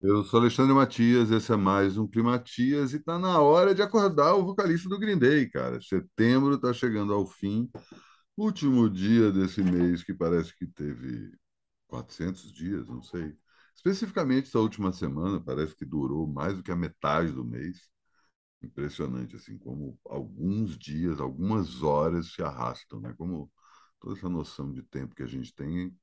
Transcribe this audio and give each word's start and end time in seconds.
Eu 0.00 0.22
sou 0.24 0.40
Alexandre 0.40 0.74
Matias, 0.74 1.30
esse 1.30 1.52
é 1.52 1.56
mais 1.56 1.96
um 1.98 2.06
Climatias 2.06 2.92
e 2.92 3.00
tá 3.00 3.18
na 3.18 3.40
hora 3.40 3.74
de 3.74 3.82
acordar 3.82 4.34
o 4.34 4.44
vocalista 4.44 4.88
do 4.88 4.98
Green 4.98 5.18
Day, 5.18 5.48
cara. 5.48 5.80
Setembro 5.80 6.54
está 6.54 6.72
chegando 6.72 7.12
ao 7.12 7.26
fim, 7.26 7.68
último 8.36 8.88
dia 8.90 9.32
desse 9.32 9.62
mês 9.62 10.04
que 10.04 10.14
parece 10.14 10.56
que 10.56 10.66
teve 10.66 11.32
400 11.88 12.52
dias, 12.52 12.88
não 12.88 13.02
sei. 13.02 13.36
Especificamente 13.74 14.48
essa 14.48 14.60
última 14.60 14.92
semana, 14.92 15.40
parece 15.42 15.74
que 15.76 15.84
durou 15.84 16.26
mais 16.26 16.56
do 16.56 16.62
que 16.62 16.72
a 16.72 16.76
metade 16.76 17.32
do 17.32 17.44
mês. 17.44 17.88
Impressionante, 18.62 19.36
assim, 19.36 19.58
como 19.58 19.98
alguns 20.06 20.78
dias, 20.78 21.20
algumas 21.20 21.82
horas 21.82 22.32
se 22.34 22.42
arrastam, 22.42 23.00
né? 23.00 23.14
Como 23.18 23.50
toda 24.00 24.16
essa 24.16 24.28
noção 24.28 24.72
de 24.72 24.82
tempo 24.82 25.14
que 25.14 25.22
a 25.22 25.26
gente 25.26 25.54
tem 25.54 25.94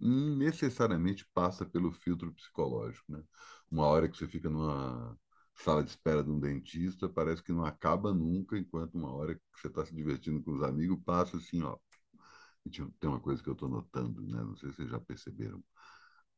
necessariamente 0.00 1.26
passa 1.34 1.64
pelo 1.66 1.92
filtro 1.92 2.32
psicológico, 2.34 3.12
né? 3.12 3.22
Uma 3.70 3.86
hora 3.86 4.08
que 4.08 4.16
você 4.16 4.26
fica 4.28 4.48
numa 4.50 5.16
sala 5.54 5.82
de 5.84 5.90
espera 5.90 6.22
de 6.24 6.30
um 6.30 6.40
dentista, 6.40 7.08
parece 7.08 7.42
que 7.42 7.52
não 7.52 7.64
acaba 7.64 8.12
nunca, 8.14 8.58
enquanto 8.58 8.94
uma 8.96 9.12
hora 9.14 9.34
que 9.34 9.42
você 9.60 9.68
está 9.68 9.84
se 9.84 9.94
divertindo 9.94 10.42
com 10.42 10.52
os 10.52 10.62
amigos 10.62 10.98
passa 11.04 11.36
assim, 11.36 11.62
ó. 11.62 11.76
Tem 13.00 13.10
uma 13.10 13.20
coisa 13.20 13.42
que 13.42 13.48
eu 13.48 13.54
estou 13.54 13.68
notando, 13.68 14.20
né? 14.22 14.42
Não 14.42 14.56
sei 14.56 14.70
se 14.70 14.76
vocês 14.76 14.90
já 14.90 15.00
perceberam. 15.00 15.62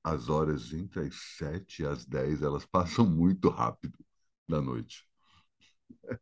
As 0.04 0.28
horas 0.28 0.72
entre 0.72 1.00
as 1.08 1.14
sete 1.38 1.82
e 1.82 1.86
as 1.86 2.04
dez, 2.06 2.42
elas 2.42 2.66
passam 2.66 3.06
muito 3.06 3.48
rápido 3.50 3.98
da 4.48 4.60
noite. 4.60 5.06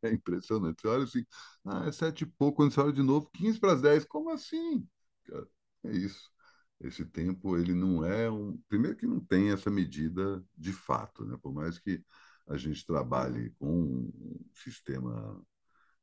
É 0.03 0.11
impressionante. 0.13 0.81
Você 0.83 0.89
olha 0.89 1.05
assim, 1.05 1.25
ah, 1.65 1.87
é 1.87 1.93
sete 1.93 2.23
e 2.23 2.27
pouco, 2.27 2.57
quando 2.57 2.73
você 2.73 2.81
olha 2.81 2.93
de 2.93 3.03
novo, 3.03 3.31
15 3.35 3.59
para 3.59 3.73
as 3.75 3.83
dez. 3.83 4.05
Como 4.05 4.31
assim? 4.31 4.87
Cara, 5.25 5.47
é 5.85 5.93
isso 5.93 6.31
esse 6.81 7.05
tempo 7.05 7.57
ele 7.57 7.75
não 7.75 8.05
é 8.05 8.31
um 8.31 8.57
primeiro 8.69 8.97
que 8.97 9.07
não 9.07 9.21
tem 9.21 9.51
essa 9.51 9.71
medida 9.71 10.45
de 10.57 10.73
fato 10.73 11.25
né? 11.25 11.37
Por 11.43 11.53
mais 11.53 11.79
que 11.79 12.05
a 12.49 12.57
gente 12.57 12.85
trabalhe 12.87 13.51
com 13.59 13.71
um 13.71 14.41
sistema 14.55 15.41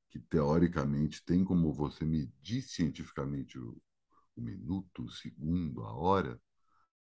que 0.09 0.19
teoricamente 0.19 1.23
tem 1.25 1.43
como 1.43 1.73
você 1.73 2.05
medir 2.05 2.61
cientificamente 2.61 3.59
o, 3.59 3.77
o 4.35 4.41
minuto 4.41 5.03
o 5.03 5.11
segundo 5.11 5.83
a 5.83 5.93
hora 5.93 6.39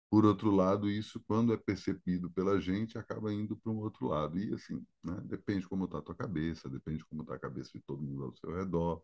por 0.10 0.26
outro 0.26 0.52
lado 0.52 0.90
isso 0.90 1.22
quando 1.28 1.54
é 1.54 1.58
percebido 1.58 2.30
pela 2.32 2.60
gente 2.60 2.98
acaba 2.98 3.34
indo 3.34 3.58
para 3.58 3.72
um 3.72 3.78
outro 3.80 4.08
lado. 4.08 4.40
E 4.40 4.54
assim 4.54 4.86
né, 5.04 5.20
depende 5.26 5.68
como 5.68 5.86
está 5.86 5.98
a 6.00 6.02
tua 6.02 6.16
cabeça 6.16 6.70
depende 6.70 7.04
como 7.06 7.22
está 7.24 7.36
a 7.36 7.40
cabeça 7.40 7.72
de 7.74 7.82
todo 7.82 8.02
mundo 8.02 8.26
ao 8.26 8.36
seu 8.36 8.56
redor 8.56 9.04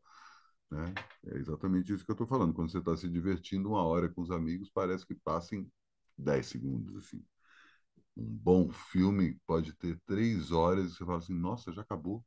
né? 0.73 0.93
É 1.27 1.37
exatamente 1.37 1.93
isso 1.93 2.03
que 2.03 2.11
eu 2.11 2.13
estou 2.13 2.27
falando. 2.27 2.53
Quando 2.53 2.71
você 2.71 2.79
está 2.79 2.95
se 2.97 3.07
divertindo 3.09 3.69
uma 3.69 3.83
hora 3.83 4.09
com 4.09 4.21
os 4.21 4.31
amigos, 4.31 4.69
parece 4.69 5.05
que 5.05 5.15
passa 5.15 5.55
em 5.55 5.71
10 6.17 6.47
segundos. 6.47 6.95
Assim. 6.97 7.23
Um 8.17 8.25
bom 8.25 8.69
filme 8.69 9.39
pode 9.45 9.73
ter 9.73 9.99
três 10.05 10.51
horas 10.51 10.91
e 10.91 10.95
você 10.95 11.05
fala 11.05 11.17
assim, 11.19 11.33
nossa, 11.33 11.71
já 11.71 11.81
acabou. 11.81 12.25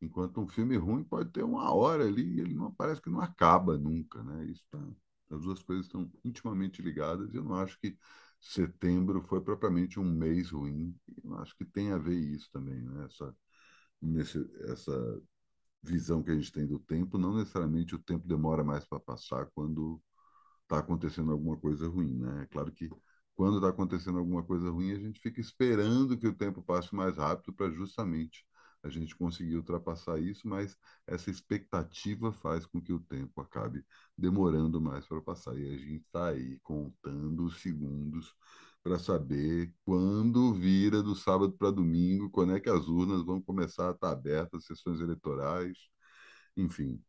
Enquanto 0.00 0.40
um 0.40 0.48
filme 0.48 0.76
ruim 0.76 1.04
pode 1.04 1.30
ter 1.30 1.42
uma 1.42 1.72
hora 1.74 2.06
ali 2.06 2.36
e 2.36 2.40
ele 2.40 2.54
não 2.54 2.72
parece 2.74 3.02
que 3.02 3.10
não 3.10 3.20
acaba 3.20 3.76
nunca. 3.76 4.22
Né? 4.22 4.46
Isso 4.46 4.64
tá, 4.70 4.78
as 5.30 5.42
duas 5.42 5.62
coisas 5.62 5.86
estão 5.86 6.10
intimamente 6.24 6.82
ligadas 6.82 7.32
e 7.32 7.36
eu 7.36 7.44
não 7.44 7.56
acho 7.56 7.78
que 7.80 7.96
setembro 8.40 9.22
foi 9.22 9.40
propriamente 9.42 10.00
um 10.00 10.10
mês 10.10 10.50
ruim. 10.50 10.96
Eu 11.22 11.36
acho 11.38 11.56
que 11.56 11.64
tem 11.64 11.92
a 11.92 11.98
ver 11.98 12.16
isso 12.18 12.48
também, 12.52 12.80
né? 12.82 13.04
essa, 13.04 13.36
nesse, 14.00 14.50
essa 14.62 15.22
visão 15.82 16.22
que 16.22 16.30
a 16.30 16.34
gente 16.34 16.52
tem 16.52 16.66
do 16.66 16.78
tempo, 16.78 17.18
não 17.18 17.36
necessariamente 17.36 17.94
o 17.94 17.98
tempo 17.98 18.26
demora 18.28 18.62
mais 18.64 18.84
para 18.84 19.00
passar 19.00 19.46
quando 19.54 20.00
está 20.62 20.78
acontecendo 20.78 21.32
alguma 21.32 21.56
coisa 21.56 21.88
ruim, 21.88 22.16
né? 22.18 22.42
É 22.44 22.46
claro 22.46 22.72
que 22.72 22.88
quando 23.34 23.56
está 23.56 23.70
acontecendo 23.70 24.18
alguma 24.18 24.42
coisa 24.42 24.70
ruim, 24.70 24.92
a 24.92 24.98
gente 24.98 25.20
fica 25.20 25.40
esperando 25.40 26.18
que 26.18 26.26
o 26.26 26.34
tempo 26.34 26.62
passe 26.62 26.94
mais 26.94 27.16
rápido 27.16 27.52
para 27.54 27.70
justamente 27.70 28.44
a 28.82 28.88
gente 28.88 29.14
conseguir 29.16 29.56
ultrapassar 29.56 30.18
isso, 30.20 30.48
mas 30.48 30.76
essa 31.06 31.30
expectativa 31.30 32.32
faz 32.32 32.66
com 32.66 32.80
que 32.80 32.92
o 32.92 33.00
tempo 33.00 33.40
acabe 33.40 33.84
demorando 34.16 34.80
mais 34.80 35.06
para 35.06 35.20
passar. 35.20 35.56
E 35.58 35.66
a 35.74 35.76
gente 35.76 36.04
está 36.04 36.28
aí 36.28 36.58
contando 36.60 37.44
os 37.44 37.60
segundos 37.60 38.34
para 38.82 38.98
saber 38.98 39.72
quando 39.84 40.54
vira 40.54 41.02
do 41.02 41.14
sábado 41.14 41.52
para 41.52 41.70
domingo, 41.70 42.30
quando 42.30 42.54
é 42.54 42.60
que 42.60 42.70
as 42.70 42.88
urnas 42.88 43.24
vão 43.24 43.40
começar 43.42 43.88
a 43.90 43.92
estar 43.92 44.10
abertas, 44.12 44.64
sessões 44.66 45.00
eleitorais, 45.00 45.78
enfim. 46.56 47.02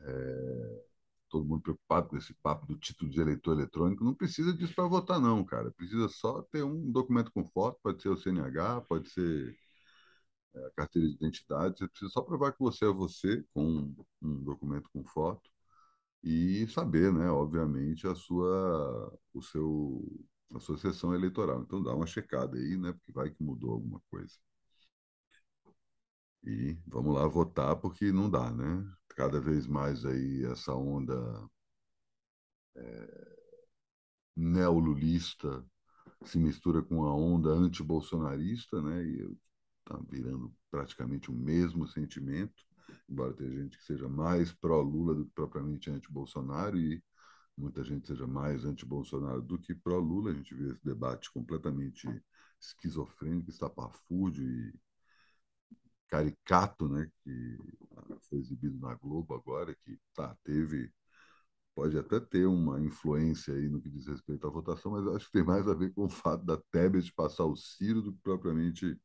É, 0.00 0.84
todo 1.28 1.44
mundo 1.46 1.62
preocupado 1.62 2.08
com 2.08 2.16
esse 2.16 2.34
papo 2.34 2.66
do 2.66 2.76
título 2.78 3.10
de 3.10 3.20
eleitor 3.20 3.52
eletrônico. 3.54 4.04
Não 4.04 4.14
precisa 4.14 4.52
disso 4.52 4.74
para 4.74 4.88
votar, 4.88 5.20
não, 5.20 5.44
cara. 5.44 5.70
Precisa 5.72 6.08
só 6.08 6.42
ter 6.52 6.62
um 6.64 6.90
documento 6.90 7.30
com 7.32 7.44
foto, 7.44 7.78
pode 7.82 8.02
ser 8.02 8.08
o 8.10 8.16
CNH, 8.16 8.82
pode 8.82 9.10
ser 9.10 9.56
é, 10.54 10.66
a 10.66 10.70
carteira 10.72 11.08
de 11.08 11.14
identidade. 11.14 11.78
Você 11.78 11.88
precisa 11.88 12.10
só 12.12 12.22
provar 12.22 12.52
que 12.52 12.60
você 12.60 12.86
é 12.86 12.88
você 12.92 13.44
com 13.54 13.94
um 14.22 14.42
documento 14.44 14.88
com 14.92 15.04
foto 15.04 15.50
e 16.22 16.66
saber, 16.68 17.12
né, 17.12 17.30
obviamente, 17.30 18.06
a 18.06 18.14
sua, 18.14 19.18
o 19.32 19.42
seu, 19.42 20.02
a 20.54 20.60
sua 20.60 20.76
sessão 20.78 21.14
eleitoral. 21.14 21.62
Então 21.62 21.82
dá 21.82 21.94
uma 21.94 22.06
checada 22.06 22.56
aí, 22.56 22.76
né, 22.76 22.92
porque 22.92 23.12
vai 23.12 23.30
que 23.30 23.42
mudou 23.42 23.72
alguma 23.72 24.00
coisa. 24.10 24.34
E 26.44 26.78
vamos 26.86 27.14
lá 27.14 27.26
votar, 27.26 27.76
porque 27.76 28.10
não 28.10 28.30
dá, 28.30 28.50
né? 28.50 28.82
Cada 29.10 29.38
vez 29.40 29.66
mais 29.66 30.02
aí 30.06 30.44
essa 30.46 30.74
onda 30.74 31.14
é, 32.74 33.36
neolulista 34.36 35.64
se 36.24 36.38
mistura 36.38 36.82
com 36.82 37.04
a 37.06 37.14
onda 37.16 37.50
antibolsonarista, 37.50 38.82
né? 38.82 39.04
E 39.04 39.38
está 39.80 39.98
virando 40.10 40.54
praticamente 40.70 41.30
o 41.30 41.34
mesmo 41.34 41.88
sentimento 41.88 42.65
embora 43.08 43.32
tenha 43.34 43.50
gente 43.50 43.78
que 43.78 43.84
seja 43.84 44.08
mais 44.08 44.52
pró-Lula 44.52 45.14
do 45.14 45.24
que 45.26 45.32
propriamente 45.32 45.90
anti-Bolsonaro, 45.90 46.78
e 46.78 47.02
muita 47.56 47.82
gente 47.84 48.06
seja 48.06 48.26
mais 48.26 48.64
anti-Bolsonaro 48.64 49.42
do 49.42 49.58
que 49.58 49.74
pró-Lula. 49.74 50.30
A 50.30 50.34
gente 50.34 50.54
vê 50.54 50.70
esse 50.70 50.84
debate 50.84 51.32
completamente 51.32 52.08
esquizofrênico, 52.60 53.50
estapafúrdio 53.50 54.44
e 54.48 54.74
caricato, 56.08 56.88
né, 56.88 57.10
que 57.22 57.58
foi 58.28 58.38
exibido 58.38 58.78
na 58.78 58.94
Globo 58.94 59.34
agora, 59.34 59.74
que 59.74 59.98
tá, 60.14 60.36
teve 60.44 60.92
pode 61.74 61.98
até 61.98 62.18
ter 62.18 62.46
uma 62.46 62.80
influência 62.80 63.52
aí 63.52 63.68
no 63.68 63.82
que 63.82 63.90
diz 63.90 64.06
respeito 64.06 64.46
à 64.46 64.50
votação, 64.50 64.92
mas 64.92 65.06
acho 65.08 65.26
que 65.26 65.32
tem 65.32 65.44
mais 65.44 65.68
a 65.68 65.74
ver 65.74 65.92
com 65.92 66.06
o 66.06 66.08
fato 66.08 66.42
da 66.42 66.56
Tebet 66.72 67.12
passar 67.12 67.44
o 67.44 67.54
Ciro 67.54 68.00
do 68.00 68.14
que 68.14 68.20
propriamente 68.22 68.98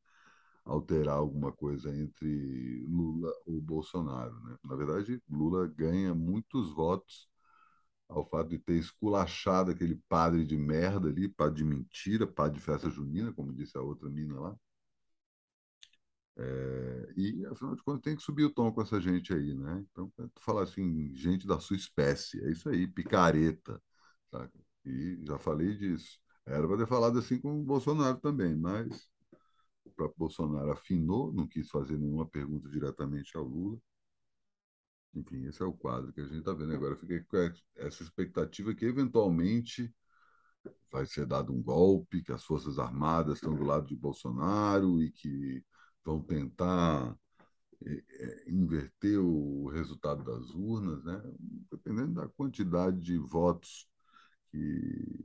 alterar 0.64 1.16
alguma 1.16 1.52
coisa 1.52 1.94
entre 1.94 2.84
Lula 2.88 3.32
ou 3.46 3.60
Bolsonaro. 3.60 4.34
Né? 4.42 4.56
Na 4.64 4.76
verdade, 4.76 5.22
Lula 5.28 5.66
ganha 5.66 6.14
muitos 6.14 6.72
votos 6.72 7.28
ao 8.08 8.24
fato 8.28 8.50
de 8.50 8.58
ter 8.58 8.74
esculachado 8.74 9.70
aquele 9.70 9.96
padre 10.08 10.44
de 10.44 10.56
merda 10.56 11.08
ali, 11.08 11.28
padre 11.28 11.56
de 11.58 11.64
mentira, 11.64 12.26
padre 12.26 12.58
de 12.58 12.64
festa 12.64 12.90
junina, 12.90 13.32
como 13.32 13.52
disse 13.54 13.76
a 13.78 13.82
outra 13.82 14.08
mina 14.08 14.38
lá. 14.38 14.56
É, 16.36 17.12
e, 17.16 17.46
afinal 17.46 17.74
de 17.76 17.82
contas, 17.82 18.02
tem 18.02 18.16
que 18.16 18.22
subir 18.22 18.44
o 18.44 18.50
tom 18.50 18.72
com 18.72 18.82
essa 18.82 19.00
gente 19.00 19.32
aí, 19.34 19.54
né? 19.54 19.84
Então, 19.90 20.10
tu 20.16 20.40
falar 20.40 20.62
assim, 20.62 21.14
gente 21.14 21.46
da 21.46 21.60
sua 21.60 21.76
espécie, 21.76 22.42
é 22.44 22.50
isso 22.50 22.68
aí, 22.68 22.86
picareta? 22.86 23.80
E 24.84 25.18
já 25.24 25.38
falei 25.38 25.76
disso. 25.76 26.18
Era 26.46 26.66
para 26.66 26.78
ter 26.78 26.88
falado 26.88 27.18
assim 27.18 27.40
com 27.40 27.60
o 27.60 27.64
Bolsonaro 27.64 28.18
também, 28.18 28.56
mas 28.56 29.08
o 29.84 29.90
próprio 29.90 30.18
Bolsonaro 30.18 30.72
afinou, 30.72 31.32
não 31.32 31.46
quis 31.46 31.68
fazer 31.70 31.98
nenhuma 31.98 32.26
pergunta 32.26 32.68
diretamente 32.68 33.36
ao 33.36 33.44
Lula. 33.44 33.78
Enfim, 35.14 35.44
esse 35.46 35.62
é 35.62 35.66
o 35.66 35.72
quadro 35.72 36.12
que 36.12 36.20
a 36.20 36.24
gente 36.24 36.38
está 36.38 36.54
vendo 36.54 36.72
agora. 36.72 36.96
Fiquei 36.96 37.20
com 37.20 37.36
essa 37.76 38.02
expectativa 38.02 38.74
que, 38.74 38.84
eventualmente, 38.86 39.94
vai 40.90 41.06
ser 41.06 41.26
dado 41.26 41.52
um 41.52 41.62
golpe, 41.62 42.22
que 42.22 42.32
as 42.32 42.44
Forças 42.44 42.78
Armadas 42.78 43.36
estão 43.36 43.54
do 43.54 43.64
lado 43.64 43.86
de 43.86 43.96
Bolsonaro 43.96 45.02
e 45.02 45.10
que 45.10 45.64
vão 46.04 46.22
tentar 46.22 47.16
é, 47.84 47.92
é, 47.92 48.50
inverter 48.50 49.18
o 49.18 49.68
resultado 49.68 50.24
das 50.24 50.50
urnas, 50.50 51.04
né? 51.04 51.20
dependendo 51.70 52.14
da 52.14 52.28
quantidade 52.28 53.00
de 53.00 53.18
votos 53.18 53.88
que 54.50 55.24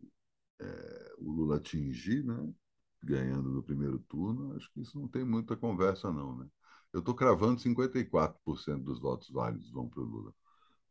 é, 0.59 1.15
o 1.19 1.31
Lula 1.31 1.57
atingir, 1.57 2.23
né? 2.23 2.53
Ganhando 3.03 3.49
no 3.49 3.63
primeiro 3.63 3.99
turno, 3.99 4.55
acho 4.55 4.71
que 4.73 4.81
isso 4.81 4.99
não 4.99 5.07
tem 5.07 5.23
muita 5.25 5.55
conversa, 5.55 6.11
não. 6.11 6.37
Né? 6.37 6.47
Eu 6.93 6.99
estou 6.99 7.15
cravando 7.15 7.61
54% 7.61 8.83
dos 8.83 8.99
votos 8.99 9.29
válidos 9.29 9.71
vão 9.71 9.87
para 9.87 10.01
o 10.01 10.05
Lula. 10.05 10.33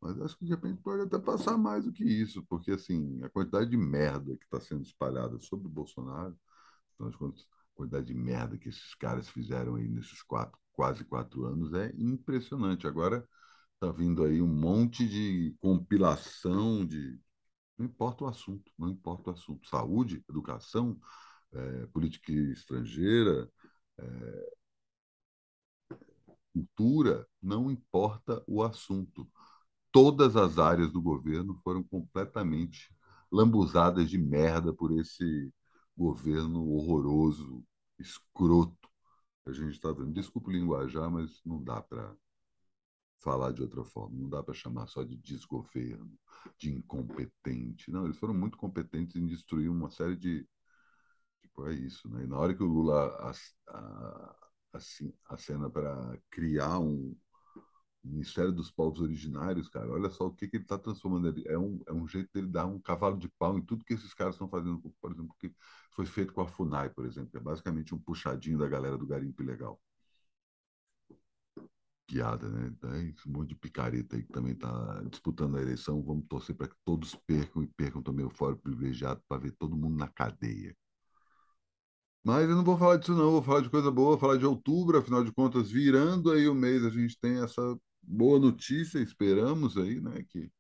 Mas 0.01 0.21
acho 0.21 0.39
que 0.39 0.45
de 0.45 0.51
repente 0.51 0.83
pode 0.83 1.03
até 1.03 1.19
passar 1.19 1.57
mais 1.57 1.85
do 1.85 1.93
que 1.93 2.05
isso, 2.05 2.45
porque 2.49 2.71
assim, 2.73 3.23
a 3.23 3.31
quantidade 3.31 3.71
de 3.71 3.77
merda 3.77 4.37
que 4.37 4.45
está 4.45 4.61
sendo 4.61 4.83
espalhada 4.83 5.39
sobre 5.41 5.67
o 5.67 5.71
Bolsonaro, 5.71 6.37
então, 6.95 7.09
a 7.09 7.33
quantidade 7.75 8.07
de 8.07 8.15
merda 8.15 8.59
que 8.59 8.69
esses 8.69 8.95
caras 8.95 9.29
fizeram 9.29 9.77
aí 9.77 9.89
nesses 9.89 10.23
quatro, 10.23 10.59
quase 10.73 11.05
quatro 11.05 11.45
anos 11.45 11.73
é 11.75 11.93
impressionante. 11.97 12.87
Agora 12.87 13.27
está 13.75 13.91
vindo 13.93 14.25
aí 14.25 14.41
um 14.41 14.47
monte 14.49 15.09
de 15.09 15.55
compilação 15.61 16.85
de. 16.87 17.19
Não 17.79 17.87
importa 17.87 18.25
o 18.25 18.29
assunto, 18.29 18.73
não 18.79 18.89
importa 18.91 19.31
o 19.31 19.35
assunto. 19.35 19.69
Saúde, 19.69 20.25
educação, 20.29 20.99
é, 21.57 21.87
política 21.89 22.33
estrangeira, 22.33 23.51
é, 23.99 24.57
cultura, 26.53 27.27
não 27.43 27.71
importa 27.71 28.43
o 28.47 28.63
assunto. 28.63 29.29
Todas 29.93 30.37
as 30.37 30.59
áreas 30.59 30.93
do 30.93 31.01
governo 31.03 31.55
foram 31.63 31.83
completamente 31.83 32.95
lambuzadas 33.31 34.11
de 34.11 34.19
merda 34.19 34.73
por 34.73 34.93
esse 34.99 35.53
governo 35.97 36.69
horroroso, 36.71 37.65
escroto 37.99 38.89
a 39.47 39.53
gente 39.53 39.73
está 39.73 39.93
vendo. 39.93 40.13
Desculpa 40.13 40.51
linguajar, 40.51 41.11
mas 41.11 41.41
não 41.45 41.63
dá 41.63 41.81
para 41.81 42.15
falar 43.21 43.53
de 43.53 43.63
outra 43.63 43.85
forma. 43.85 44.19
Não 44.19 44.29
dá 44.29 44.43
para 44.43 44.55
chamar 44.55 44.89
só 44.89 45.05
de 45.05 45.17
desgoverno, 45.17 46.19
de 46.59 46.73
incompetente. 46.73 47.91
Não, 47.91 48.05
eles 48.05 48.19
foram 48.19 48.35
muito 48.35 48.59
competentes 48.59 49.17
em 49.17 49.27
destruir 49.27 49.69
uma 49.69 49.91
série 49.91 50.17
de. 50.17 50.47
Tipo, 51.57 51.69
é 51.69 51.75
isso, 51.75 52.09
né? 52.11 52.25
E 52.25 52.27
na 52.27 52.37
hora 52.39 52.55
que 52.55 52.63
o 52.63 52.67
Lula 52.67 53.33
assim, 54.73 55.13
acena 55.27 55.71
para 55.71 56.19
criar 56.31 56.79
um 56.81 57.17
Ministério 58.05 58.53
dos 58.53 58.71
Povos 58.71 59.01
Originários, 59.01 59.69
cara, 59.69 59.91
olha 59.93 60.11
só 60.11 60.27
o 60.27 60.33
que, 60.35 60.49
que 60.49 60.57
ele 60.59 60.65
está 60.65 60.79
transformando. 60.79 61.29
ali. 61.29 61.45
É 61.49 61.59
um, 61.59 61.81
é 61.89 61.93
um 61.93 62.07
jeito 62.09 62.31
dele 62.35 62.49
dar 62.49 62.67
um 62.67 62.81
cavalo 62.81 63.19
de 63.19 63.29
pau 63.29 63.59
em 63.59 63.63
tudo 63.63 63.85
que 63.85 63.95
esses 63.95 64.15
caras 64.15 64.37
estão 64.37 64.49
fazendo, 64.49 64.81
por 65.01 65.13
exemplo, 65.13 65.35
que 65.41 65.53
foi 65.93 66.07
feito 66.07 66.33
com 66.33 66.41
a 66.43 66.49
FUNAI, 66.49 66.91
por 66.91 67.07
exemplo, 67.07 67.37
é 67.39 67.41
basicamente 67.41 67.95
um 67.95 67.99
puxadinho 67.99 68.59
da 68.59 68.69
galera 68.69 68.99
do 68.99 69.07
garimpo 69.07 69.43
ilegal 69.43 69.81
piada, 72.07 72.49
né? 72.49 72.73
Tem 72.81 73.15
um 73.27 73.33
monte 73.33 73.49
de 73.51 73.55
picareta 73.57 74.17
aí 74.17 74.23
que 74.23 74.33
também 74.33 74.53
está 74.53 75.03
disputando 75.11 75.57
a 75.57 75.63
eleição. 75.63 76.03
Vamos 76.03 76.27
torcer 76.29 76.55
para 76.57 76.69
que 76.69 76.77
todos 76.85 77.15
percam 77.27 77.63
e 77.63 77.67
percam 77.69 78.03
também 78.03 78.25
o 78.25 78.31
fórum 78.31 78.57
privilegiado 78.57 79.23
para 79.29 79.41
ver 79.43 79.53
todo 79.53 79.77
mundo 79.77 79.97
na 79.99 80.09
cadeia. 80.09 80.77
Mas 82.27 82.51
eu 82.51 82.57
não 82.57 82.65
vou 82.65 82.77
falar 82.77 82.97
disso, 82.97 83.15
não. 83.15 83.31
Vou 83.31 83.43
falar 83.43 83.61
de 83.61 83.71
coisa 83.71 83.89
boa, 83.89 84.11
vou 84.11 84.19
falar 84.19 84.37
de 84.37 84.45
outubro, 84.45 84.99
afinal 84.99 85.23
de 85.23 85.31
contas, 85.33 85.71
virando 85.71 86.33
aí 86.33 86.49
o 86.49 86.55
mês, 86.57 86.85
a 86.85 86.91
gente 86.91 87.17
tem 87.21 87.41
essa 87.41 87.63
boa 88.03 88.41
notícia. 88.41 88.99
Esperamos 88.99 89.77
aí, 89.77 90.01
né, 90.01 90.25
que 90.29 90.51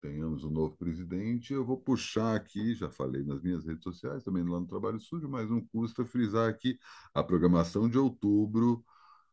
tenhamos 0.00 0.44
um 0.44 0.50
novo 0.50 0.76
presidente. 0.76 1.52
Eu 1.52 1.64
vou 1.64 1.76
puxar 1.76 2.36
aqui, 2.36 2.76
já 2.76 2.88
falei 2.88 3.24
nas 3.24 3.42
minhas 3.42 3.64
redes 3.66 3.82
sociais, 3.82 4.22
também 4.22 4.44
lá 4.44 4.60
no 4.60 4.68
Trabalho 4.68 5.00
Sujo, 5.00 5.28
mas 5.28 5.50
não 5.50 5.60
custa 5.72 6.04
frisar 6.04 6.48
aqui 6.48 6.78
a 7.12 7.24
programação 7.24 7.88
de 7.88 7.98
outubro 7.98 8.84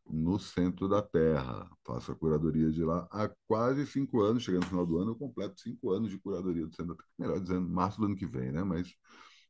no 0.04 0.36
centro 0.40 0.88
da 0.88 1.00
Terra. 1.00 1.70
Faço 1.86 2.10
a 2.10 2.16
curadoria 2.16 2.72
de 2.72 2.82
lá 2.82 3.06
há 3.12 3.30
quase 3.46 3.86
cinco 3.86 4.20
anos. 4.20 4.42
Chegando 4.42 4.62
no 4.62 4.68
final 4.68 4.84
do 4.84 4.98
ano, 4.98 5.12
eu 5.12 5.16
completo 5.16 5.60
cinco 5.60 5.92
anos 5.92 6.10
de 6.10 6.18
curadoria 6.18 6.66
do 6.66 6.74
centro 6.74 6.96
da 6.96 7.02
Terra. 7.04 7.10
Melhor 7.18 7.40
dizendo, 7.40 7.68
março 7.68 8.00
do 8.00 8.06
ano 8.06 8.16
que 8.16 8.26
vem, 8.26 8.50
né? 8.50 8.64
Mas, 8.64 8.92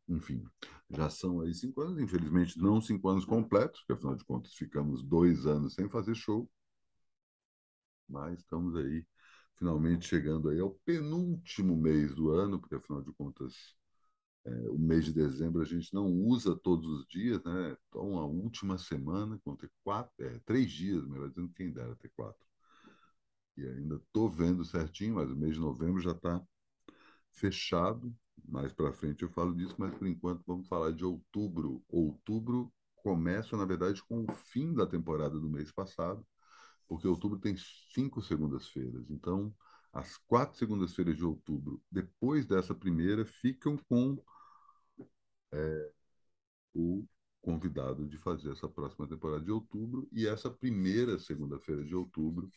enfim, 0.09 0.45
já 0.91 1.11
são 1.11 1.41
aí 1.41 1.55
cinco 1.55 1.81
anos. 1.83 2.01
Infelizmente, 2.01 2.59
não 2.59 2.81
cinco 2.81 3.09
anos 3.09 3.25
completos, 3.25 3.81
porque 3.81 3.93
afinal 3.95 4.17
de 4.17 4.25
contas 4.25 4.55
ficamos 4.55 5.03
dois 5.03 5.47
anos 5.47 5.75
sem 5.75 5.89
fazer 5.89 6.15
show. 6.15 6.49
Mas 8.09 8.39
estamos 8.41 8.75
aí, 8.77 9.05
finalmente 9.55 10.07
chegando 10.07 10.49
aí 10.49 10.61
ao 10.61 10.71
penúltimo 10.85 11.77
mês 11.77 12.15
do 12.15 12.31
ano, 12.31 12.59
porque 12.61 12.75
afinal 12.75 13.03
de 13.03 13.13
contas 13.13 13.55
é, 14.47 14.51
o 14.71 14.79
mês 14.79 15.05
de 15.07 15.13
dezembro 15.13 15.63
a 15.63 15.65
gente 15.65 15.93
não 15.95 16.07
usa 16.09 16.57
todos 16.57 16.89
os 16.89 17.07
dias, 17.09 17.43
né? 17.45 17.77
Então, 17.89 18.19
a 18.19 18.27
última 18.27 18.79
semana, 18.79 19.41
vão 19.45 19.59
quatro, 19.85 20.13
é, 20.25 20.39
três 20.47 20.71
dias, 20.73 21.07
melhor 21.07 21.29
dizendo, 21.31 21.53
quem 21.55 21.73
dera 21.73 21.97
ter 21.97 22.11
quatro. 22.11 22.47
E 23.59 23.63
ainda 23.67 23.97
estou 23.97 24.31
vendo 24.31 24.65
certinho, 24.65 25.17
mas 25.17 25.31
o 25.31 25.37
mês 25.37 25.53
de 25.55 25.61
novembro 25.61 26.01
já 26.01 26.13
está 26.13 26.43
fechado. 27.33 28.15
Mais 28.45 28.73
para 28.73 28.93
frente 28.93 29.23
eu 29.23 29.31
falo 29.31 29.55
disso, 29.55 29.75
mas 29.79 29.95
por 29.95 30.07
enquanto 30.07 30.43
vamos 30.47 30.69
falar 30.69 30.93
de 30.93 31.05
outubro. 31.05 31.83
Outubro 31.89 32.73
começa, 32.97 33.57
na 33.57 33.65
verdade, 33.65 34.03
com 34.05 34.25
o 34.25 34.33
fim 34.33 34.75
da 34.75 34.87
temporada 34.87 35.39
do 35.39 35.49
mês 35.49 35.73
passado, 35.73 36.27
porque 36.87 37.09
outubro 37.09 37.39
tem 37.39 37.57
cinco 37.93 38.23
segundas-feiras. 38.23 39.11
Então, 39.11 39.55
as 39.93 40.17
quatro 40.19 40.59
segundas-feiras 40.59 41.17
de 41.17 41.25
outubro, 41.25 41.83
depois 41.91 42.47
dessa 42.47 42.75
primeira, 42.75 43.25
ficam 43.25 43.77
com 43.89 44.23
é, 45.53 45.93
o 46.75 47.05
convidado 47.41 48.07
de 48.07 48.19
fazer 48.19 48.53
essa 48.53 48.69
próxima 48.69 49.07
temporada 49.07 49.45
de 49.45 49.51
outubro. 49.51 50.09
E 50.13 50.27
essa 50.27 50.51
primeira 50.51 51.19
segunda-feira 51.19 51.85
de 51.85 51.95
outubro 51.95 52.51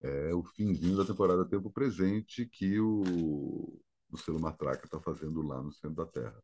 é 0.00 0.34
o 0.34 0.42
finzinho 0.42 0.96
da 0.96 1.04
temporada 1.04 1.44
Tempo 1.44 1.70
Presente 1.70 2.44
que 2.46 2.78
o, 2.80 3.80
o 4.12 4.18
Selo 4.18 4.40
Matraca 4.40 4.84
está 4.84 5.00
fazendo 5.00 5.42
lá 5.42 5.62
no 5.62 5.72
centro 5.72 5.96
da 5.96 6.06
Terra. 6.06 6.42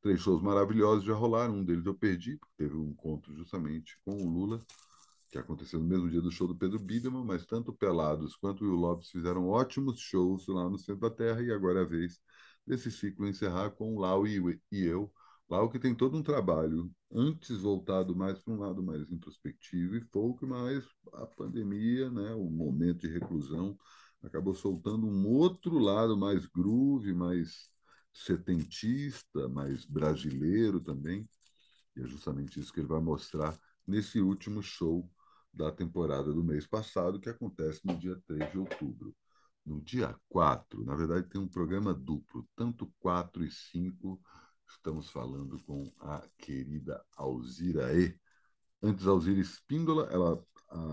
Três 0.00 0.20
shows 0.20 0.42
maravilhosos 0.42 1.04
já 1.04 1.14
rolaram, 1.14 1.56
um 1.56 1.64
deles 1.64 1.86
eu 1.86 1.94
perdi, 1.94 2.36
porque 2.36 2.54
teve 2.56 2.76
um 2.76 2.90
encontro 2.90 3.34
justamente 3.34 3.98
com 4.04 4.12
o 4.12 4.28
Lula, 4.28 4.60
que 5.30 5.38
aconteceu 5.38 5.80
no 5.80 5.86
mesmo 5.86 6.10
dia 6.10 6.20
do 6.20 6.30
show 6.30 6.46
do 6.46 6.56
Pedro 6.56 6.78
Biderman, 6.78 7.24
mas 7.24 7.46
tanto 7.46 7.72
Pelados 7.72 8.36
quanto 8.36 8.64
o 8.64 8.68
Will 8.68 8.76
Lopes 8.76 9.10
fizeram 9.10 9.48
ótimos 9.48 9.98
shows 9.98 10.46
lá 10.48 10.68
no 10.68 10.78
centro 10.78 11.02
da 11.02 11.10
Terra, 11.10 11.42
e 11.42 11.52
agora 11.52 11.80
é 11.80 11.82
a 11.82 11.86
vez 11.86 12.20
desse 12.66 12.90
ciclo 12.90 13.26
encerrar 13.26 13.70
com 13.70 13.94
o 13.94 13.98
Lau 13.98 14.26
e 14.26 14.40
eu. 14.72 15.12
Lau 15.48 15.70
que 15.70 15.78
tem 15.78 15.94
todo 15.94 16.16
um 16.16 16.22
trabalho 16.22 16.90
antes 17.12 17.60
voltado 17.60 18.16
mais 18.16 18.38
para 18.38 18.54
um 18.54 18.58
lado 18.58 18.82
mais 18.82 19.10
introspectivo 19.10 19.96
e 19.96 20.00
folk, 20.00 20.44
mas 20.46 20.84
a 21.12 21.26
pandemia, 21.26 22.10
né, 22.10 22.32
o 22.34 22.48
momento 22.48 23.00
de 23.00 23.08
reclusão, 23.08 23.76
acabou 24.24 24.54
soltando 24.54 25.06
um 25.06 25.26
outro 25.28 25.78
lado 25.78 26.16
mais 26.16 26.46
groove, 26.46 27.12
mais 27.12 27.70
setentista, 28.12 29.48
mais 29.48 29.84
brasileiro 29.84 30.80
também. 30.80 31.28
E 31.96 32.02
é 32.02 32.06
justamente 32.06 32.58
isso 32.58 32.72
que 32.72 32.80
ele 32.80 32.88
vai 32.88 33.00
mostrar 33.00 33.58
nesse 33.86 34.20
último 34.20 34.62
show 34.62 35.08
da 35.52 35.70
temporada 35.70 36.32
do 36.32 36.42
mês 36.42 36.66
passado, 36.66 37.20
que 37.20 37.28
acontece 37.28 37.80
no 37.84 37.96
dia 37.96 38.20
3 38.26 38.50
de 38.50 38.58
outubro. 38.58 39.14
No 39.64 39.80
dia 39.80 40.14
4, 40.28 40.84
na 40.84 40.94
verdade, 40.94 41.28
tem 41.28 41.40
um 41.40 41.48
programa 41.48 41.94
duplo, 41.94 42.46
tanto 42.56 42.92
4 42.98 43.44
e 43.44 43.50
5. 43.50 44.20
Estamos 44.68 45.10
falando 45.10 45.62
com 45.64 45.90
a 46.00 46.26
querida 46.38 47.02
Alzira 47.16 47.94
E. 47.96 48.18
Antes, 48.82 49.06
Alzira 49.06 49.40
Espíndola, 49.40 50.08
ela 50.10 50.44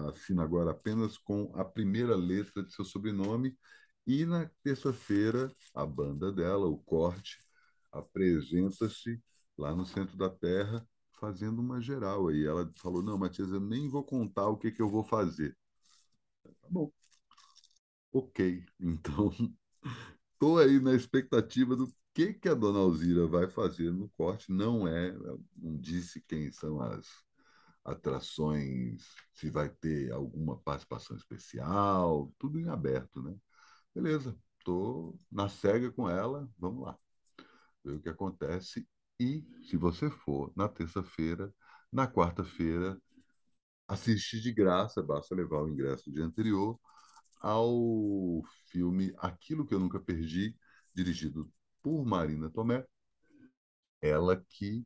assina 0.10 0.44
agora 0.44 0.72
apenas 0.72 1.18
com 1.18 1.52
a 1.56 1.64
primeira 1.66 2.16
letra 2.16 2.64
de 2.64 2.74
seu 2.74 2.86
sobrenome. 2.86 3.58
E 4.06 4.26
na 4.26 4.50
terça-feira, 4.64 5.54
a 5.74 5.86
banda 5.86 6.32
dela, 6.32 6.68
o 6.68 6.78
Corte, 6.80 7.38
apresenta-se 7.92 9.22
lá 9.58 9.76
no 9.76 9.86
centro 9.86 10.18
da 10.18 10.30
Terra, 10.30 10.88
fazendo 11.20 11.60
uma 11.62 11.82
geral. 11.82 12.28
Aí 12.30 12.46
ela 12.46 12.72
falou: 12.78 13.04
Não, 13.04 13.18
Matias, 13.18 13.52
eu 13.52 13.60
nem 13.60 13.90
vou 13.90 14.04
contar 14.04 14.48
o 14.48 14.58
que, 14.58 14.72
que 14.72 14.82
eu 14.82 14.90
vou 14.90 15.04
fazer. 15.04 15.56
Tá 16.62 16.68
bom. 16.70 16.92
Ok, 18.12 18.66
então 18.80 19.32
estou 20.34 20.60
aí 20.60 20.80
na 20.80 20.94
expectativa 20.94 21.76
do 21.76 21.88
que, 22.14 22.34
que 22.34 22.50
a 22.50 22.54
dona 22.54 22.80
Alzira 22.80 23.28
vai 23.28 23.48
fazer 23.50 23.92
no 23.92 24.10
corte. 24.12 24.52
Não 24.52 24.88
é, 24.88 25.14
não 25.56 25.78
disse 25.78 26.22
quem 26.22 26.52
são 26.52 26.82
as 26.82 27.08
atrações, 27.84 29.04
se 29.34 29.50
vai 29.50 29.70
ter 29.70 30.12
alguma 30.12 30.58
participação 30.60 31.16
especial, 31.18 32.32
tudo 32.38 32.60
em 32.60 32.70
aberto, 32.70 33.22
né? 33.22 33.36
Beleza, 33.96 34.38
estou 34.60 35.20
na 35.32 35.50
cega 35.50 35.92
com 35.92 36.10
ela, 36.10 36.50
vamos 36.58 36.84
lá, 36.86 36.98
ver 37.84 37.94
o 37.96 38.02
que 38.02 38.10
acontece. 38.10 38.88
E 39.20 39.46
se 39.64 39.78
você 39.78 40.10
for 40.10 40.52
na 40.56 40.68
terça-feira, 40.70 41.54
na 41.92 42.08
quarta-feira, 42.08 43.00
assistir 43.88 44.42
de 44.42 44.54
graça, 44.54 45.04
basta 45.04 45.36
levar 45.36 45.64
o 45.64 45.70
ingresso 45.70 46.10
do 46.10 46.16
dia 46.16 46.26
anterior 46.26 46.80
ao 47.42 48.44
filme 48.68 49.14
Aquilo 49.18 49.66
que 49.66 49.74
eu 49.74 49.80
nunca 49.80 50.00
perdi, 50.00 50.56
dirigido 50.94 51.52
por 51.82 52.06
Marina 52.06 52.50
Tomé, 52.50 52.86
ela 54.02 54.44
que 54.50 54.86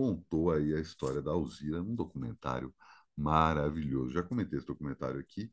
contou 0.00 0.50
aí 0.50 0.74
a 0.74 0.80
história 0.80 1.20
da 1.20 1.30
Alzira 1.30 1.82
num 1.82 1.94
documentário 1.94 2.74
maravilhoso. 3.14 4.14
Já 4.14 4.22
comentei 4.22 4.58
esse 4.58 4.66
documentário 4.66 5.20
aqui 5.20 5.52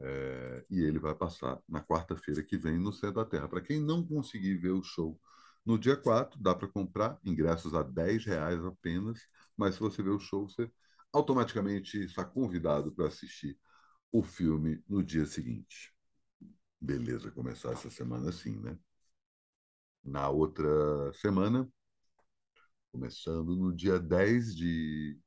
é, 0.00 0.64
e 0.70 0.80
ele 0.80 0.98
vai 0.98 1.14
passar 1.14 1.60
na 1.68 1.82
quarta-feira 1.82 2.42
que 2.42 2.56
vem 2.56 2.78
no 2.78 2.94
Céu 2.94 3.12
da 3.12 3.26
Terra. 3.26 3.46
Para 3.46 3.60
quem 3.60 3.78
não 3.78 4.02
conseguir 4.02 4.56
ver 4.56 4.70
o 4.70 4.82
show 4.82 5.20
no 5.66 5.78
dia 5.78 5.98
4, 5.98 6.40
dá 6.40 6.54
para 6.54 6.66
comprar 6.66 7.18
ingressos 7.22 7.74
a 7.74 7.82
10 7.82 8.24
reais 8.24 8.64
apenas, 8.64 9.20
mas 9.54 9.74
se 9.74 9.80
você 9.80 10.02
ver 10.02 10.10
o 10.10 10.18
show, 10.18 10.48
você 10.48 10.70
automaticamente 11.12 12.02
está 12.02 12.24
convidado 12.24 12.90
para 12.92 13.08
assistir 13.08 13.58
o 14.10 14.22
filme 14.22 14.82
no 14.88 15.02
dia 15.02 15.26
seguinte. 15.26 15.94
Beleza, 16.80 17.30
começar 17.32 17.72
essa 17.72 17.90
semana 17.90 18.30
assim, 18.30 18.58
né? 18.60 18.78
Na 20.02 20.30
outra 20.30 21.12
semana, 21.12 21.70
começando 22.92 23.56
no 23.56 23.74
dia 23.74 23.98
10 23.98 24.54
de 24.54 25.18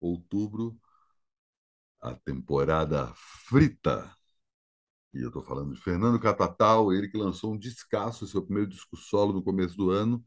outubro, 0.00 0.78
a 2.00 2.14
temporada 2.14 3.12
Frita. 3.14 4.10
E 5.14 5.20
eu 5.20 5.28
estou 5.28 5.42
falando 5.42 5.74
de 5.74 5.80
Fernando 5.80 6.20
Catatal, 6.20 6.92
ele 6.92 7.08
que 7.08 7.16
lançou 7.16 7.54
um 7.54 7.58
descasso, 7.58 8.26
seu 8.26 8.42
primeiro 8.44 8.68
disco 8.70 8.96
solo 8.96 9.32
no 9.32 9.42
começo 9.42 9.76
do 9.76 9.90
ano, 9.90 10.22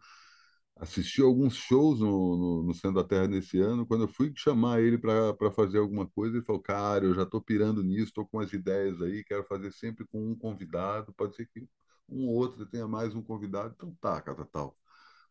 assistiu 0.75 1.27
alguns 1.27 1.55
shows 1.55 1.99
no, 1.99 2.37
no, 2.37 2.63
no, 2.63 2.73
Centro 2.73 3.01
da 3.01 3.03
Terra 3.07 3.27
nesse 3.27 3.59
ano. 3.59 3.85
Quando 3.85 4.03
eu 4.05 4.07
fui 4.07 4.33
chamar 4.35 4.81
ele 4.81 4.97
para 4.97 5.51
fazer 5.51 5.77
alguma 5.79 6.07
coisa, 6.07 6.37
ele 6.37 6.45
falou: 6.45 6.61
Cara, 6.61 7.05
eu 7.05 7.13
já 7.13 7.23
estou 7.23 7.41
pirando 7.41 7.83
nisso, 7.83 8.05
estou 8.05 8.27
com 8.27 8.39
as 8.39 8.51
ideias 8.53 9.01
aí, 9.01 9.23
quero 9.23 9.43
fazer 9.45 9.71
sempre 9.71 10.05
com 10.07 10.31
um 10.31 10.35
convidado. 10.35 11.13
Pode 11.13 11.35
ser 11.35 11.47
que 11.47 11.67
um 12.09 12.27
ou 12.27 12.35
outro 12.35 12.65
tenha 12.65 12.87
mais 12.87 13.15
um 13.15 13.21
convidado. 13.23 13.73
Então 13.75 13.95
tá, 14.01 14.21
Cata 14.21 14.45
Tal. 14.45 14.75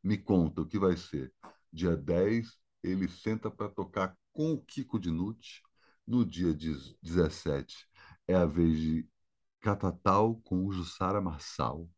Me 0.03 0.19
conta 0.19 0.63
o 0.63 0.67
que 0.67 0.79
vai 0.79 0.97
ser. 0.97 1.33
Dia 1.73 1.97
10, 1.97 2.59
ele 2.83 3.09
senta 3.09 3.51
para 3.51 3.69
tocar 3.69 4.17
com 4.33 4.53
o 4.53 4.63
Kiko 4.63 4.99
Dinucci. 4.99 5.61
No 6.07 6.25
dia 6.25 6.53
17, 6.55 7.87
é 8.27 8.35
a 8.35 8.45
vez 8.45 8.79
de 8.79 9.09
Catatal 9.61 10.37
com 10.43 10.67
o 10.67 10.73
Jussara 10.73 11.21
Marçal. 11.21 11.89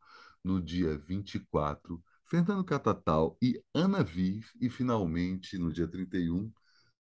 No 0.45 0.61
dia 0.61 0.99
24, 0.99 2.03
Fernando 2.27 2.65
Catatal 2.65 3.39
e 3.41 3.63
Ana 3.75 4.03
Viz. 4.03 4.51
E, 4.61 4.69
finalmente, 4.69 5.57
no 5.57 5.73
dia 5.73 5.89
31, 5.89 6.53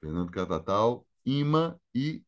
Fernando 0.00 0.30
Catatal, 0.30 1.06
Ima 1.24 1.80
e 1.94 2.24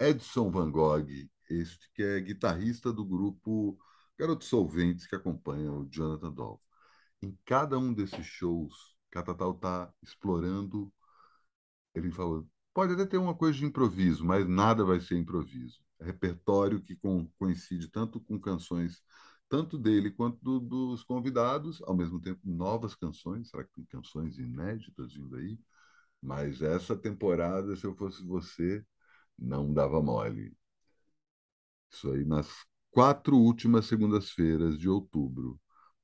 Edson 0.00 0.50
Van 0.50 0.70
Gogh, 0.70 1.06
este 1.50 1.90
que 1.94 2.02
é 2.02 2.20
guitarrista 2.20 2.92
do 2.92 3.04
grupo 3.04 3.78
Garotos 4.18 4.48
Solventes, 4.48 5.06
que 5.06 5.14
acompanha 5.14 5.70
o 5.72 5.86
Jonathan 5.90 6.32
Doll. 6.32 6.60
Em 7.22 7.36
cada 7.44 7.78
um 7.78 7.92
desses 7.94 8.26
shows, 8.26 8.96
Catatal 9.10 9.52
está 9.52 9.92
explorando. 10.02 10.92
Ele 11.94 12.10
falou: 12.10 12.48
pode 12.74 12.92
até 12.94 13.06
ter 13.06 13.18
uma 13.18 13.34
coisa 13.34 13.58
de 13.58 13.64
improviso, 13.64 14.24
mas 14.24 14.46
nada 14.48 14.84
vai 14.84 15.00
ser 15.00 15.16
improviso. 15.18 15.80
É 16.00 16.04
repertório 16.04 16.82
que 16.82 16.98
coincide 17.38 17.88
tanto 17.88 18.20
com 18.20 18.38
canções 18.40 19.02
tanto 19.48 19.76
dele 19.76 20.10
quanto 20.12 20.38
do, 20.42 20.60
dos 20.60 21.02
convidados, 21.02 21.82
ao 21.82 21.94
mesmo 21.96 22.20
tempo 22.20 22.40
novas 22.44 22.94
canções, 22.94 23.50
será 23.50 23.64
que 23.64 23.72
tem 23.74 23.84
canções 23.84 24.38
inéditas 24.38 25.12
vindo 25.12 25.34
aí? 25.36 25.58
Mas 26.22 26.62
essa 26.62 26.96
temporada, 26.96 27.76
se 27.76 27.84
eu 27.86 27.96
fosse 27.96 28.24
você, 28.24 28.84
não 29.38 29.72
dava 29.74 30.02
mole. 30.02 30.56
Isso 31.90 32.10
aí 32.12 32.24
nas 32.24 32.48
quatro 32.90 33.36
últimas 33.36 33.86
segundas-feiras 33.86 34.78
de 34.78 34.88
outubro. 34.88 35.60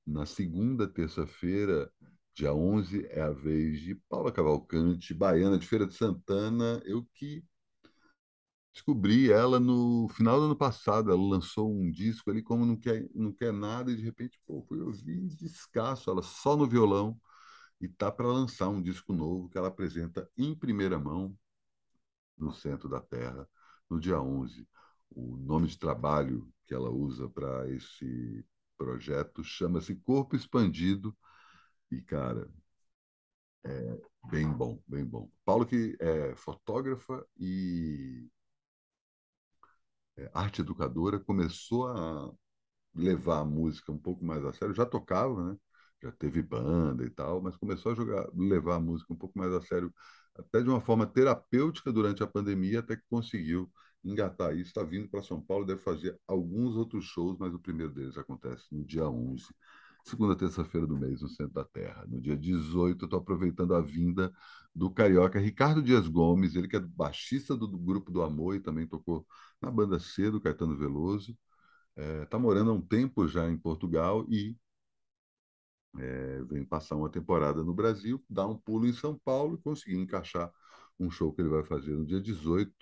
Na 0.06 0.24
segunda 0.24 0.86
terça-feira, 0.86 1.90
dia 2.32 2.54
11, 2.54 3.06
é 3.10 3.20
a 3.22 3.30
vez 3.30 3.80
de 3.80 3.94
Paula 4.08 4.32
Cavalcante, 4.32 5.12
baiana 5.12 5.58
de 5.58 5.66
Feira 5.66 5.86
de 5.86 5.94
Santana, 5.94 6.80
eu 6.84 7.04
que 7.14 7.44
descobri 8.72 9.32
ela 9.32 9.58
no 9.58 10.08
final 10.10 10.38
do 10.38 10.46
ano 10.46 10.56
passado. 10.56 11.10
Ela 11.10 11.20
lançou 11.20 11.72
um 11.72 11.90
disco 11.90 12.30
ali, 12.30 12.42
como 12.42 12.64
não 12.66 12.76
quer, 12.76 13.08
não 13.14 13.32
quer 13.32 13.52
nada, 13.52 13.90
e 13.90 13.96
de 13.96 14.02
repente, 14.02 14.38
pô, 14.46 14.62
fui 14.68 14.80
ouvir 14.80 15.26
descasso 15.36 16.10
ela 16.10 16.22
só 16.22 16.56
no 16.56 16.68
violão. 16.68 17.18
E 17.80 17.88
tá 17.88 18.10
para 18.12 18.26
lançar 18.26 18.68
um 18.68 18.82
disco 18.82 19.12
novo 19.12 19.48
que 19.50 19.58
ela 19.58 19.68
apresenta 19.68 20.28
em 20.36 20.54
primeira 20.54 20.98
mão 20.98 21.36
no 22.38 22.52
centro 22.52 22.88
da 22.88 23.00
Terra, 23.00 23.48
no 23.88 24.00
dia 24.00 24.20
11. 24.20 24.66
O 25.10 25.36
nome 25.36 25.66
de 25.68 25.78
trabalho 25.78 26.48
que 26.66 26.74
ela 26.74 26.90
usa 26.90 27.28
para 27.28 27.68
esse 27.70 28.44
projeto 28.76 29.44
chama-se 29.44 29.94
Corpo 29.96 30.36
Expandido. 30.36 31.16
E, 31.90 32.00
cara, 32.02 32.48
é 33.64 34.00
bem 34.30 34.50
bom, 34.50 34.80
bem 34.86 35.04
bom. 35.04 35.30
Paulo, 35.44 35.66
que 35.66 35.96
é 36.00 36.34
fotógrafa 36.36 37.26
e 37.38 38.28
é, 40.16 40.30
arte 40.34 40.60
educadora, 40.60 41.18
começou 41.20 41.88
a 41.88 42.32
levar 42.94 43.40
a 43.40 43.44
música 43.44 43.92
um 43.92 43.98
pouco 43.98 44.24
mais 44.24 44.44
a 44.44 44.52
sério. 44.52 44.74
Já 44.74 44.86
tocava, 44.86 45.52
né? 45.52 45.58
já 46.02 46.12
teve 46.12 46.42
banda 46.42 47.04
e 47.04 47.10
tal, 47.10 47.40
mas 47.40 47.56
começou 47.56 47.92
a 47.92 47.94
jogar, 47.94 48.28
levar 48.34 48.76
a 48.76 48.80
música 48.80 49.12
um 49.12 49.16
pouco 49.16 49.38
mais 49.38 49.52
a 49.52 49.60
sério, 49.62 49.92
até 50.34 50.62
de 50.62 50.68
uma 50.68 50.80
forma 50.80 51.06
terapêutica 51.06 51.92
durante 51.92 52.22
a 52.22 52.26
pandemia, 52.26 52.80
até 52.80 52.96
que 52.96 53.02
conseguiu 53.08 53.70
engatar 54.10 54.54
isso. 54.54 54.68
Está 54.68 54.82
vindo 54.82 55.08
para 55.08 55.22
São 55.22 55.40
Paulo, 55.40 55.66
deve 55.66 55.80
fazer 55.80 56.18
alguns 56.26 56.76
outros 56.76 57.04
shows, 57.06 57.36
mas 57.38 57.54
o 57.54 57.58
primeiro 57.58 57.92
deles 57.92 58.16
acontece 58.16 58.64
no 58.72 58.84
dia 58.84 59.08
11 59.08 59.44
segunda 60.06 60.36
terça-feira 60.36 60.86
do 60.86 60.96
mês, 60.96 61.20
no 61.20 61.28
centro 61.28 61.54
da 61.54 61.64
Terra. 61.64 62.06
No 62.06 62.20
dia 62.20 62.36
18, 62.36 63.02
eu 63.02 63.06
estou 63.06 63.18
aproveitando 63.18 63.74
a 63.74 63.80
vinda 63.80 64.32
do 64.74 64.88
carioca 64.90 65.38
Ricardo 65.38 65.82
Dias 65.82 66.06
Gomes, 66.06 66.54
ele 66.54 66.68
que 66.68 66.76
é 66.76 66.80
baixista 66.80 67.56
do, 67.56 67.66
do, 67.66 67.78
Grupo 67.78 68.10
do 68.12 68.22
Amor 68.22 68.54
e 68.54 68.60
também 68.60 68.86
tocou 68.86 69.26
na 69.60 69.70
banda 69.70 69.98
C 69.98 70.30
do 70.30 70.40
Caetano 70.40 70.76
Veloso. 70.76 71.36
Está 71.96 72.02
é, 72.02 72.26
tá 72.26 72.38
morando 72.38 72.70
há 72.70 72.74
um 72.74 72.80
tempo 72.80 73.26
já 73.26 73.48
em 73.50 73.58
Portugal 73.58 74.24
e 74.28 74.56
é, 75.98 76.42
vem 76.44 76.64
passar 76.64 76.94
uma 76.96 77.10
temporada 77.10 77.64
no 77.64 77.74
Brasil, 77.74 78.22
dá 78.28 78.46
um 78.46 78.56
pulo 78.56 78.86
em 78.86 78.92
São 78.92 79.18
Paulo 79.24 79.56
e 79.56 79.62
conseguir 79.62 79.96
encaixar 79.96 80.52
um 81.00 81.10
show 81.10 81.32
que 81.32 81.40
ele 81.40 81.48
vai 81.48 81.64
fazer 81.64 81.92
no 81.94 82.06
dia 82.06 82.20
18. 82.20 82.72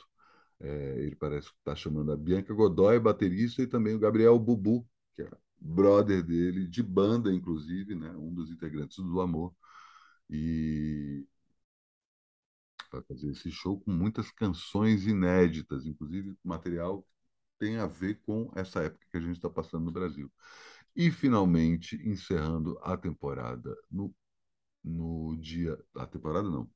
É, 0.64 0.98
ele 0.98 1.14
parece 1.16 1.48
que 1.50 1.58
está 1.58 1.76
chamando 1.76 2.10
a 2.12 2.16
Bianca 2.16 2.54
Godoy, 2.54 2.98
baterista, 2.98 3.62
e 3.62 3.66
também 3.66 3.94
o 3.94 3.98
Gabriel 3.98 4.38
Bubu, 4.38 4.88
que 5.14 5.22
é 5.22 5.30
brother 5.60 6.22
dele, 6.24 6.66
de 6.66 6.82
banda, 6.82 7.32
inclusive, 7.32 7.94
né? 7.94 8.10
um 8.16 8.32
dos 8.32 8.50
integrantes 8.50 8.96
do 8.96 9.20
Amor. 9.20 9.54
E 10.30 11.26
vai 12.90 13.02
fazer 13.02 13.30
esse 13.30 13.50
show 13.50 13.78
com 13.80 13.90
muitas 13.92 14.30
canções 14.30 15.06
inéditas, 15.06 15.84
inclusive 15.86 16.36
material 16.42 17.06
tem 17.58 17.76
a 17.76 17.86
ver 17.86 18.20
com 18.22 18.50
essa 18.54 18.82
época 18.82 19.06
que 19.10 19.16
a 19.16 19.20
gente 19.20 19.36
está 19.36 19.50
passando 19.50 19.84
no 19.84 19.92
Brasil. 19.92 20.30
E, 20.96 21.10
finalmente, 21.10 21.96
encerrando 22.08 22.78
a 22.82 22.96
temporada 22.96 23.76
no, 23.90 24.14
no 24.84 25.36
dia. 25.40 25.78
A 25.96 26.06
temporada 26.06 26.48
não. 26.50 26.70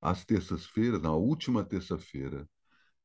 Às 0.00 0.24
terças-feiras, 0.24 1.02
na 1.02 1.14
última 1.14 1.64
terça-feira, 1.64 2.48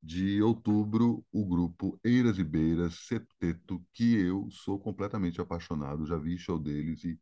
de 0.02 0.42
outubro, 0.42 1.26
o 1.32 1.46
grupo 1.46 2.00
Eiras 2.04 2.38
e 2.40 2.44
Beiras 2.44 2.96
Septeto, 3.08 3.84
que 3.94 4.16
eu 4.16 4.50
sou 4.52 4.80
completamente 4.80 5.42
apaixonado, 5.42 6.06
já 6.06 6.18
vi 6.18 6.38
show 6.38 6.58
deles 6.58 7.04
e 7.04 7.20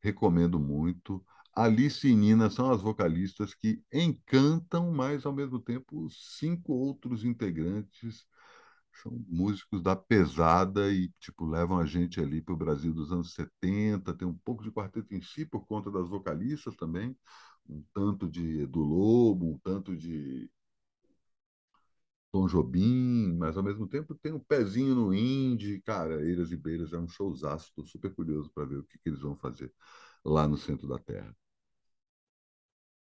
recomendo 0.00 0.58
muito. 0.58 1.24
Alice 1.54 2.06
e 2.08 2.14
Nina 2.14 2.48
são 2.48 2.70
as 2.70 2.80
vocalistas 2.80 3.54
que 3.54 3.82
encantam, 3.92 4.92
mas 4.92 5.26
ao 5.26 5.32
mesmo 5.32 5.58
tempo 5.58 6.08
cinco 6.10 6.72
outros 6.72 7.24
integrantes 7.24 8.24
são 9.02 9.12
músicos 9.28 9.82
da 9.82 9.96
pesada 9.96 10.92
e 10.92 11.08
tipo 11.20 11.46
levam 11.46 11.78
a 11.78 11.86
gente 11.86 12.20
ali 12.20 12.40
para 12.42 12.54
o 12.54 12.56
Brasil 12.56 12.92
dos 12.92 13.12
anos 13.12 13.34
70, 13.34 14.14
tem 14.14 14.28
um 14.28 14.36
pouco 14.44 14.62
de 14.62 14.70
quarteto 14.70 15.14
em 15.14 15.22
si 15.22 15.44
por 15.46 15.66
conta 15.66 15.90
das 15.90 16.08
vocalistas 16.08 16.76
também, 16.76 17.16
um 17.68 17.82
tanto 17.94 18.28
de 18.28 18.66
do 18.66 18.80
Lobo, 18.80 19.50
um 19.52 19.58
tanto 19.58 19.96
de 19.96 20.50
Tom 22.32 22.46
Jobim, 22.46 23.36
mas 23.36 23.56
ao 23.56 23.62
mesmo 23.62 23.86
tempo 23.88 24.14
tem 24.14 24.32
um 24.32 24.38
pezinho 24.40 24.94
no 24.94 25.14
indie. 25.14 25.80
Cara, 25.82 26.24
Eiras 26.24 26.52
e 26.52 26.56
Beiras 26.56 26.92
é 26.92 26.98
um 26.98 27.08
showzaço. 27.08 27.68
Estou 27.68 27.86
super 27.86 28.14
curioso 28.14 28.50
para 28.54 28.66
ver 28.66 28.78
o 28.78 28.84
que, 28.84 28.98
que, 28.98 29.08
eles 29.08 29.20
vão 29.20 29.36
fazer 29.36 29.72
lá 30.24 30.46
no 30.48 30.56
centro 30.56 30.88
da 30.88 30.98
Terra. 30.98 31.34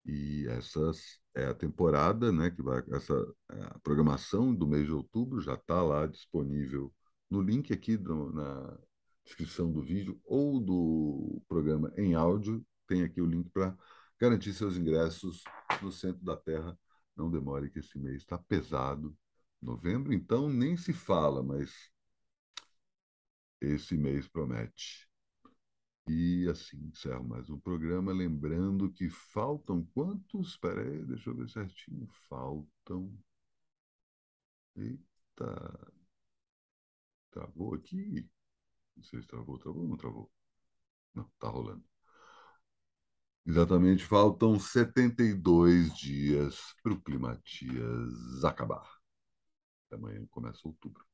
E 0.06 0.48
essa 0.48 0.92
é 1.36 1.46
a 1.46 1.54
temporada, 1.54 2.32
né? 2.32 2.50
Que 2.50 2.62
vai, 2.62 2.84
essa 2.92 3.14
é 3.52 3.64
a 3.66 3.80
programação 3.80 4.54
do 4.54 4.68
mês 4.68 4.86
de 4.86 4.92
outubro 4.92 5.42
já 5.42 5.54
está 5.54 5.82
lá 5.82 6.08
disponível 6.08 6.94
no 7.30 7.42
link 7.42 7.72
aqui 7.72 7.98
do, 7.98 8.34
na 8.34 8.78
descrição 9.26 9.72
do 9.72 9.82
vídeo 9.82 10.20
ou 10.26 10.60
do 10.60 11.42
programa 11.48 11.92
em 11.98 12.16
áudio. 12.16 12.66
Tem 12.88 13.04
aqui 13.04 13.22
o 13.22 13.26
link 13.26 13.50
para 13.52 13.78
garantir 14.20 14.54
seus 14.54 14.76
ingressos 14.78 15.44
no 15.82 15.92
centro 15.92 16.24
da 16.26 16.36
Terra 16.38 16.78
não 17.16 17.30
demore 17.30 17.70
que 17.70 17.80
esse 17.80 17.98
mês 17.98 18.18
está 18.18 18.38
pesado. 18.38 19.16
Novembro, 19.62 20.14
então, 20.14 20.50
nem 20.50 20.76
se 20.76 20.94
fala, 20.94 21.44
mas 21.44 21.92
esse 23.62 23.96
mês 23.96 24.28
promete. 24.28 25.10
E 26.08 26.48
assim 26.50 26.78
encerro 26.88 27.24
mais 27.24 27.50
um 27.50 27.60
programa. 27.60 28.12
Lembrando 28.12 28.92
que 28.92 29.10
faltam 29.10 29.86
quantos? 29.94 30.50
Espera 30.50 30.82
aí, 30.82 31.06
deixa 31.06 31.30
eu 31.30 31.36
ver 31.36 31.50
certinho. 31.50 32.08
Faltam. 32.28 33.18
Eita. 34.76 35.92
Travou 37.32 37.74
aqui? 37.76 38.30
Não 38.96 39.04
sei 39.04 39.22
se 39.22 39.28
travou, 39.28 39.58
travou 39.60 39.84
ou 39.84 39.90
não 39.90 39.98
travou. 39.98 40.32
Não, 41.16 41.30
tá 41.40 41.50
rolando. 41.50 41.91
Exatamente, 43.46 44.04
faltam 44.06 44.60
72 44.60 45.96
dias 45.98 46.74
para 46.84 46.94
o 46.94 47.02
Climatias 47.02 48.44
acabar. 48.44 48.88
Amanhã 49.92 50.26
começa 50.32 50.68
outubro. 50.68 51.06